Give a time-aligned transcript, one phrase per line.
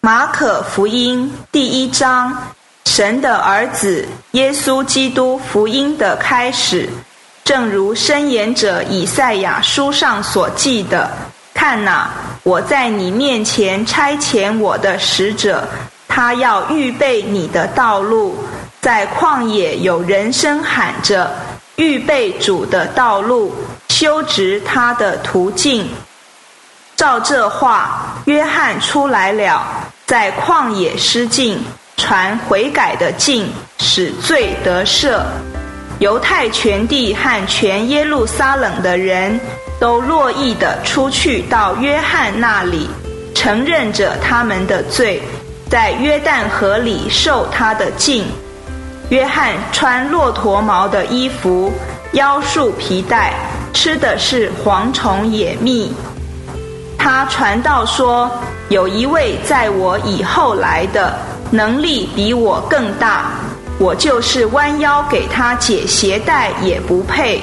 [0.00, 2.32] 马可福音第一章，
[2.84, 6.88] 神的儿子耶稣基督福音的开始，
[7.42, 11.10] 正如申言者以赛亚书上所记的
[11.52, 12.08] ：“看哪，
[12.44, 15.66] 我在你面前差遣我的使者，
[16.06, 18.38] 他要预备你的道路。
[18.80, 21.28] 在旷野有人声喊着，
[21.74, 23.52] 预备主的道路，
[23.88, 25.88] 修直他的途径。”
[26.98, 29.64] 照这话，约翰出来了，
[30.04, 31.56] 在旷野施浸，
[31.96, 33.46] 传悔改的浸，
[33.78, 35.20] 使罪得赦。
[36.00, 39.38] 犹太全地和全耶路撒冷的人
[39.78, 42.90] 都乐意的出去到约翰那里，
[43.32, 45.22] 承认着他们的罪，
[45.70, 48.24] 在约旦河里受他的浸。
[49.10, 51.72] 约翰穿骆驼毛的衣服，
[52.14, 53.34] 腰束皮带，
[53.72, 55.92] 吃的是蝗虫野蜜。
[56.98, 58.28] 他传道说
[58.68, 61.16] ：“有一位在我以后来的，
[61.50, 63.30] 能力比我更大。
[63.78, 67.40] 我就是弯腰给他解鞋带也不配。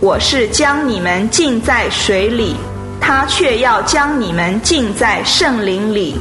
[0.00, 2.54] 我是将你们浸在水里，
[3.00, 6.16] 他却要将你们浸在圣灵里。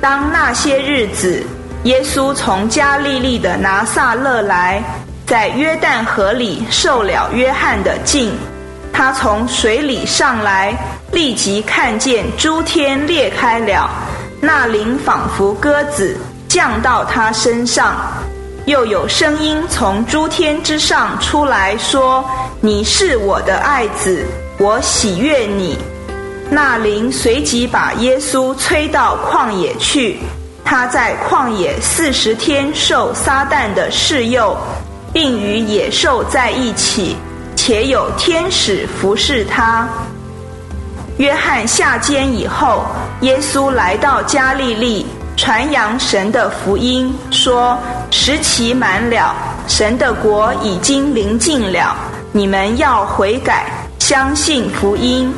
[0.00, 1.44] 当那些日子，
[1.84, 4.82] 耶稣从加利利的拿撒勒来，
[5.26, 8.32] 在约旦河里受了约翰的浸。
[8.92, 10.74] 他从水里上来。”
[11.12, 13.88] 立即看见诸天裂开了，
[14.40, 16.16] 那灵仿佛鸽子
[16.48, 17.94] 降到他身上，
[18.64, 22.24] 又有声音从诸天之上出来说
[22.60, 24.24] ：“你是我的爱子，
[24.58, 25.76] 我喜悦你。”
[26.48, 30.18] 那灵随即把耶稣催到旷野去，
[30.64, 34.56] 他在旷野四十天受撒旦的试诱，
[35.12, 37.16] 并与野兽在一起，
[37.54, 39.86] 且有天使服侍他。
[41.22, 42.84] 约翰下监以后，
[43.20, 45.06] 耶稣来到加利利，
[45.36, 47.78] 传扬神的福音，说
[48.10, 49.32] ：“时期满了，
[49.68, 51.94] 神的国已经临近了，
[52.32, 53.66] 你们要悔改，
[54.00, 55.32] 相信福音。”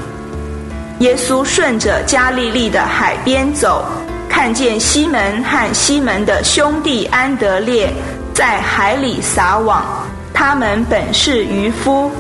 [1.01, 3.85] 耶稣顺着加利利的海边走，
[4.27, 7.93] 看见西门和西门的兄弟安德烈
[8.33, 9.85] 在海里撒网，
[10.33, 12.11] 他们本是渔夫。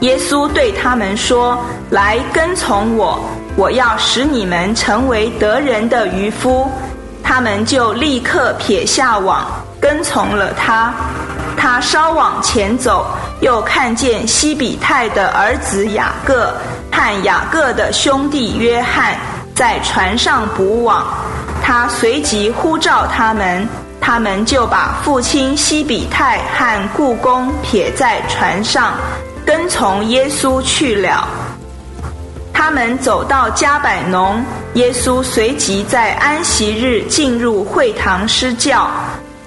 [0.00, 1.58] 耶稣对他们说
[1.90, 3.20] ：“来跟从我，
[3.54, 6.70] 我要使你们成为得人的渔夫。”
[7.22, 9.46] 他们就立刻撇下网，
[9.80, 10.92] 跟从了他。
[11.56, 13.06] 他稍往前走，
[13.40, 16.52] 又看见西比泰的儿子雅各
[16.90, 19.16] 和雅各的兄弟约翰
[19.54, 21.06] 在船上捕网。
[21.62, 23.68] 他随即呼召他们，
[24.00, 28.94] 他们就把父亲西比泰和故宫撇在船上。
[29.44, 31.28] 跟从耶稣去了。
[32.52, 38.90] 他们走到加百农，耶稣随即在安息日进入会堂施教。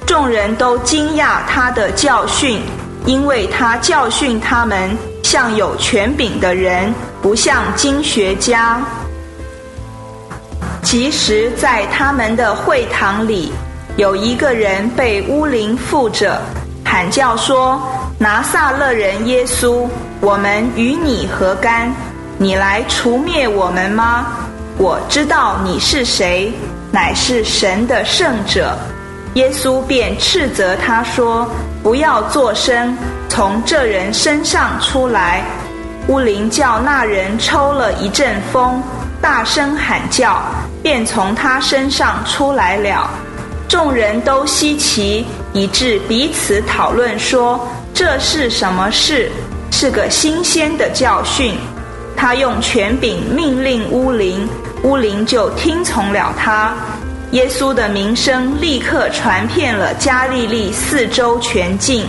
[0.06, 2.62] 众人都惊讶他的教训，
[3.06, 8.82] 因为他教训他们像有权柄的人，不像经学家。
[10.82, 13.54] 其实，在他们的会堂里，
[13.96, 16.42] 有一个人被巫灵附着，
[16.84, 17.82] 喊叫说。
[18.24, 19.86] 拿撒勒人耶稣，
[20.22, 21.94] 我们与你何干？
[22.38, 24.28] 你来除灭我们吗？
[24.78, 26.54] 我知道你是谁，
[26.90, 28.78] 乃是神的圣者。
[29.34, 31.52] 耶稣便斥责他说
[31.84, 32.98] ：“不要作声，
[33.28, 35.44] 从这人身上出来。”
[36.08, 38.82] 乌灵叫那人抽了一阵风，
[39.22, 40.42] 大声喊叫，
[40.82, 43.10] 便从他身上出来了。
[43.68, 47.60] 众人都稀奇，以致彼此讨论说。
[47.94, 49.32] 这是什么事？
[49.72, 51.54] 是个新鲜的教训。
[52.16, 54.48] 他用权柄命令乌灵，
[54.84, 56.76] 乌灵就听从了他。
[57.32, 62.06] 耶稣的名声立刻传遍了加利利四周全境。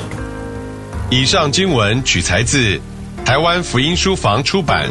[1.11, 2.79] 以上经文取材自
[3.25, 4.87] 台湾福音书房出版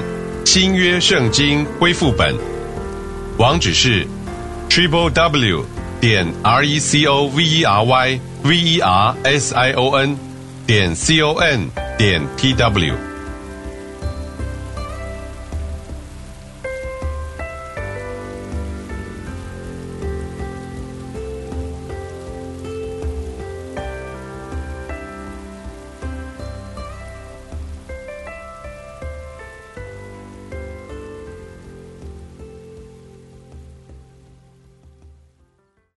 [0.50, 2.34] 《新约圣经恢复本》，
[3.38, 4.06] 网址是
[4.70, 5.66] triple w
[6.02, 9.96] 点 r e c o v e r y v e r s i o
[9.96, 10.33] n。
[10.66, 13.13] 点 c o n 点 t w。